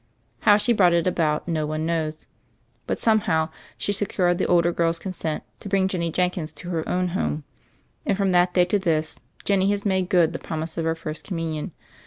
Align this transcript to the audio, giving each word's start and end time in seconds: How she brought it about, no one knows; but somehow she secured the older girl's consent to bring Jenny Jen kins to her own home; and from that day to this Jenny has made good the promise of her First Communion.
How 0.39 0.57
she 0.57 0.73
brought 0.73 0.93
it 0.93 1.05
about, 1.05 1.47
no 1.47 1.67
one 1.67 1.85
knows; 1.85 2.25
but 2.87 2.97
somehow 2.97 3.49
she 3.77 3.93
secured 3.93 4.39
the 4.39 4.47
older 4.47 4.71
girl's 4.71 4.97
consent 4.97 5.43
to 5.59 5.69
bring 5.69 5.87
Jenny 5.87 6.09
Jen 6.11 6.31
kins 6.31 6.53
to 6.53 6.71
her 6.71 6.89
own 6.89 7.09
home; 7.09 7.43
and 8.03 8.17
from 8.17 8.31
that 8.31 8.55
day 8.55 8.65
to 8.65 8.79
this 8.79 9.19
Jenny 9.45 9.69
has 9.69 9.85
made 9.85 10.09
good 10.09 10.33
the 10.33 10.39
promise 10.39 10.75
of 10.75 10.85
her 10.85 10.95
First 10.95 11.23
Communion. 11.23 11.71